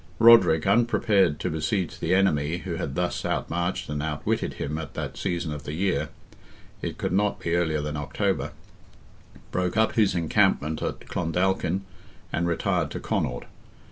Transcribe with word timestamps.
Roderick, 0.17 0.65
unprepared 0.65 1.39
to 1.41 1.51
besiege 1.51 1.99
the 1.99 2.15
enemy 2.15 2.57
who 2.57 2.77
had 2.77 2.95
thus 2.95 3.23
outmarched 3.23 3.87
and 3.87 4.01
outwitted 4.01 4.55
him 4.55 4.79
at 4.79 4.95
that 4.95 5.15
season 5.15 5.53
of 5.53 5.61
the 5.61 5.73
year—it 5.73 6.97
could 6.97 7.11
not 7.13 7.39
be 7.39 7.53
earlier 7.53 7.81
than 7.81 7.95
October—broke 7.95 9.77
up 9.77 9.91
his 9.93 10.15
encampment 10.15 10.81
at 10.81 11.01
Clondalkin, 11.01 11.81
and 12.33 12.47
retired 12.47 12.89
to 12.89 12.99
Connaught. 12.99 13.43